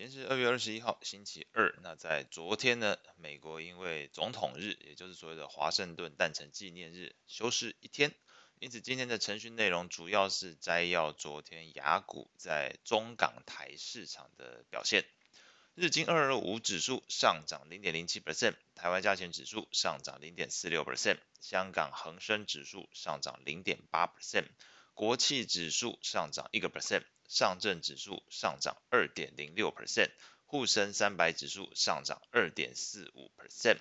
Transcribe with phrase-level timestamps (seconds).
[0.00, 1.74] 今天是二月二十一号，星期二。
[1.82, 8.14] 那在昨天呢，美国因为总统日，也就是所谓的华盛顿诞辰纪念日，休市一天。
[8.60, 15.04] 因此，今天的晨讯内容主要是摘要昨天雅股在中港台市场的表现。
[15.74, 24.46] 日经二二五指数上涨零点零七 percent，台湾加权指数上涨零点四六 percent，香港恒生指数上涨零点八 percent，
[24.94, 27.02] 国企指数上涨一个 percent。
[27.30, 30.10] 上证指数上涨二点零六 percent，
[30.46, 33.78] 沪深三百指数上涨二点四五 percent。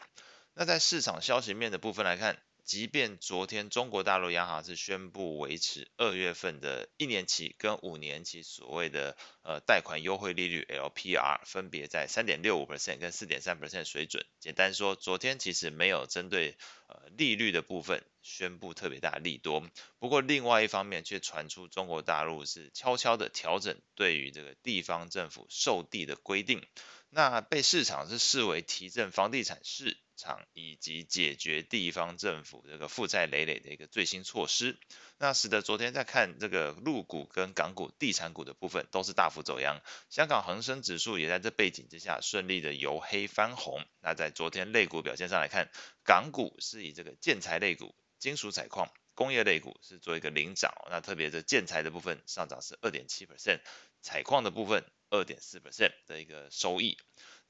[0.54, 14.24] 那在市场消息面的部分来看，即便昨天中国大陆央行是宣布维持二月份的一年期跟五年期所谓的呃贷款优惠利率 LPR 分别在三点六五 percent 跟四点三 percent 水准。
[14.40, 19.68] 简单说，昨天其实没有针对呃利率的部分宣布特别大利多。
[19.98, 26.64] 不过另外一方面却传出中国大陆是悄悄的调整对于这个地方政府售地的规定，
[27.10, 34.78] 那被市场是视为提振房地产市场以及解决地方政府这个负债累累的一个最新措施，
[35.18, 43.84] 那使得昨天在看这个陆股跟港股地产股的部分都是大幅走阳，香港恒生指数也在这背景之下顺利的由黑翻红。
[44.02, 45.72] 那在昨天类股表现上来看，
[46.04, 53.62] 港股是以这个建材类股、金属采矿、工业类股是做一个领涨，那特别是建材的部分上涨是二点七 percent，
[54.02, 56.98] 采矿的部分二点四 percent 的一个收益。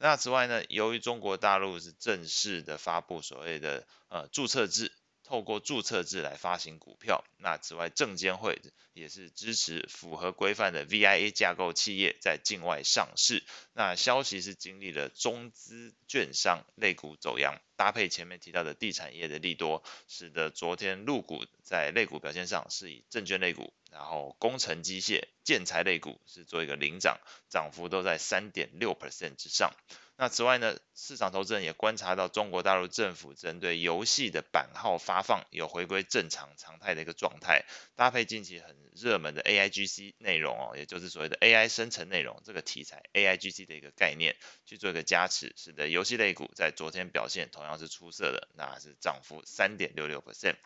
[0.02, 4.94] 那此外呢，由于中国大陆是正式的发布所谓的呃注册制，
[5.30, 7.24] 透过注册制来发行股票。
[7.38, 8.60] 那此外，证监会
[8.94, 13.44] 也是支持符合规范的 VIA 架构企业在境外上市。
[13.74, 23.72] 那消息是经历了中资券商类股走扬，搭配前面提到的地产业的利多，使得昨天陆股在类股表现上是以证券类股。
[23.92, 29.76] 然后工程机械、建材类股是做一个领涨，涨幅都在三点六 percent 之上。
[30.22, 37.64] 那此外呢，市场投资人也观察到中国大陆政府针对游戏的版号发放有回归正常常态的一个状态，
[37.96, 44.36] 搭配近期很热门的 AIGC 内容哦，也就是所谓的 AI 生成内容这个题材，AIGC 的一个概念
[44.66, 50.58] 去做一个加持，使得游戏类股在昨天表现同样是出色的，那是涨幅三点六六 percent。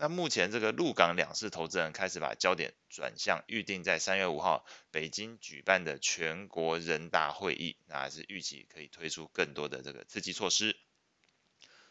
[0.00, 10.74] 那目前这个陆港两市投资人开始把焦点转向预定在三月五号北京举办的全国人大会议，那还是预期可以推出更多的这个刺激措施。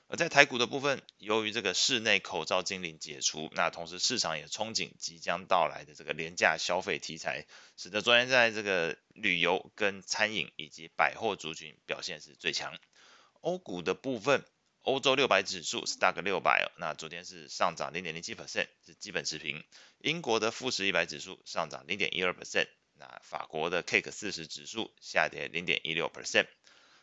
[0.08, 7.46] 而在台股的部分，由于这个室内口罩禁令解除，那同时市场也憧憬即将到来的这个廉价消费题材，
[7.78, 12.76] 使得昨天在这个旅游跟餐饮以及百货族群表现是最强。
[13.42, 14.44] 欧股的部分。
[14.82, 19.64] 欧洲六百指数，STOCK 六百，那昨天是上涨零点零七 percent，是基本持平。
[20.00, 26.48] 英国的富时一百指数上涨零点一二 percent，那法国的 CAC 四十指数下跌零点一六 percent。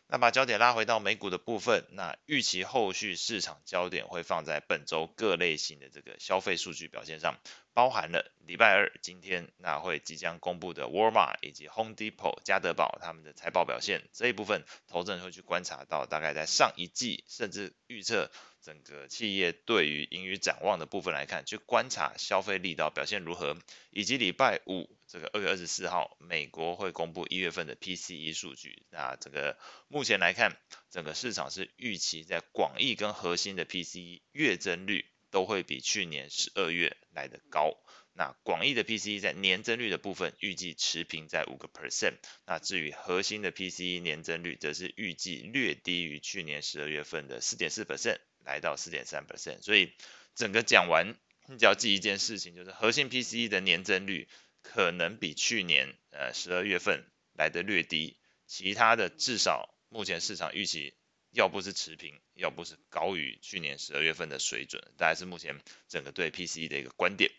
[0.09, 7.37] 那把焦点拉回到美股的部分，那预期后续市场焦点会放在本周各类型的这个消费数据表现上，
[7.77, 18.31] 包含了礼拜二今天那会即将公布的 Walmart 以及 Home Depot 家得宝他们的财报表现，这一部分投资人会去观察到，大概在上一季甚至预测。
[18.63, 23.55] 整个企业对于盈余展望的部分来看，去观察消费力道表现如何，
[23.91, 28.87] 以及礼拜五这个二月二十四号，美国会公布一月份的 PCE 数据。
[28.89, 29.57] 那这个
[29.87, 30.57] 目前来看，
[30.89, 37.77] 整个市场是预期在广义跟核心的 PCE 月增率都会比去年十二月来得高。
[38.13, 42.15] 那广义的 PCE 在年增率的部分预计持平在五个 percent。
[42.45, 48.17] 那至于核心的 PCE 年增率，则是预计略低于去年十二月份的四点四 percent。
[48.45, 49.91] 来到四点三 percent，所以
[50.33, 51.17] 整个讲完，
[51.49, 54.29] 你只要记一件事情，就是核心 PCE 的年增率
[54.61, 60.93] 可能比去年呃十二月份来得略低，其他的至少目前市场预期
[61.31, 67.31] 要不是持平，要不是高于去年十二月份的水准，大概是目前整个对 PCE 的一个观点。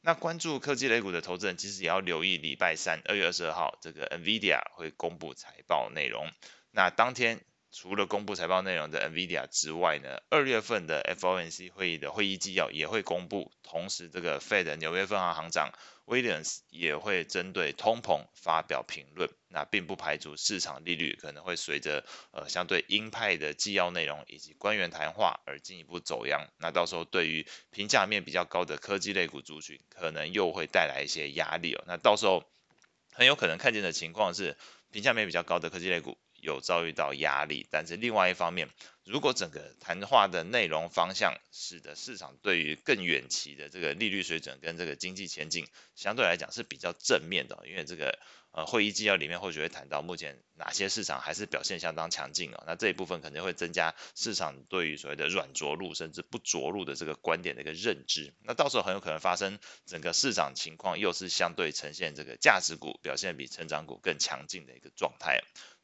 [0.00, 6.30] 那关注科技类股的投资人，其实也要留意礼拜三二月二十二号这个 NVIDIA 会公布财报内容，
[6.70, 7.40] 那当天。
[7.72, 15.72] 除了公布财报内容的 NVIDIA 之外呢，二月份的 FOMC 会议的会议纪要也会公布，同时这个 Fed 纽约分行行长
[16.04, 32.42] Williams 也会针对通膨发表评论，那并不排除市场利率可能会随着呃相对鹰派的纪要内容以及官员谈话而进一步走扬，那到时候对于评价面比较高的科技类股族群，可能又会带来一些压力哦，那到时候
[33.12, 34.56] 很有可能看见的情况是
[34.90, 36.18] 评价面比较高的科技类股。
[36.42, 38.68] 有遭遇到压力，但是另外一方面，
[39.04, 48.18] 如果整个谈话的内容方向使得市场对于更远期的这个利率水准跟这个经济前景相对来讲是比较正面的，因为这个
[48.52, 65.40] 呃会议纪要里面或许会谈到目前哪些市场还是表现相当强劲哦，那这一部分肯定会增加市场对于所谓的软着陆甚至不着陆的这个观点的一个认知，那到时候很有可能发生整个市场情况又是相对呈现这个价值股表现比成长股更强劲的一个状态，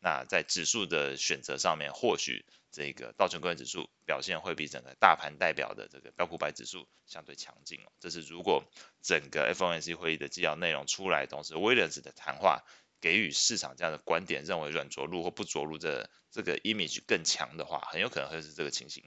[0.06, 2.44] 那在指数的选择上面或许。
[2.70, 7.90] 这个道琼工业指数表现会比整个大盘代表的这个标普百指数相对强劲哦。
[7.98, 8.62] 这是如果
[9.02, 12.62] 整个 FOMC 会议的纪要内容出来，同时威廉斯的谈话
[13.00, 19.02] 给予市场这样的观点，认为软着陆或不着陆的这个 image 更强的话，很有可能会是这个情形。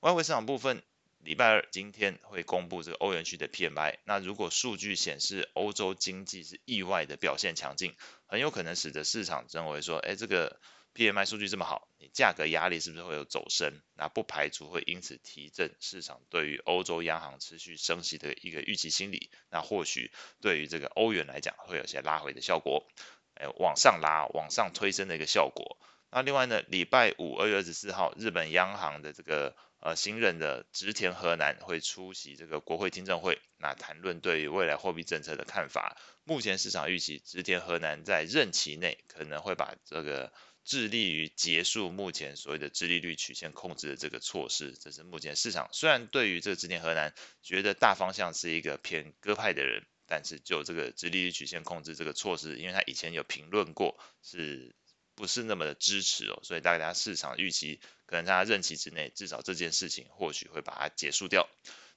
[0.00, 0.82] 外汇市场部分，
[1.28, 7.94] 礼拜二今天会公布这个欧元区的 PMI，那如果数据显示欧洲经济是意外的表现强劲，
[8.24, 10.58] 很有可能使得市场认为说，哎，这个。
[10.94, 13.82] PMI 数据这么好，你价格压力是不是会有走升？
[13.94, 19.30] 那不排除会因此提振市场对于欧洲央行持续升息的一个预期心理。
[19.48, 20.10] 那或许
[20.40, 22.88] 对于这个欧元来讲，会有些拉回的效果，
[23.34, 25.78] 哎，往上拉、往上推升的一个效果。
[26.10, 35.96] 那另外呢，礼拜五二月二十四号，日本央行的这个呃新任的植田和男会出席这个国会听证会，那谈论对于未来货币政策的看法。
[36.24, 40.32] 目前市场预期植田和男在任期内可能会把这个。
[40.64, 54.76] 致力于结束目前所谓的殖利率曲线控制的这个措施，这是目前市场虽然对于这个植田和男觉得大方向是一个偏鸽派的人，但是就这个殖利率曲线控制这个措施，因为他以前有评论过，是
[55.18, 56.38] 不是那么的支持哦？
[56.44, 61.48] 所以大家市场预期可能在他任期之内，至少这件事情或许会把它结束掉。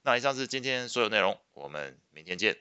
[0.02, 2.56] 那以上是今天所有内容，我们明天见。